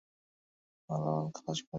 [0.89, 1.69] আমি মালামাল খালাস করছি।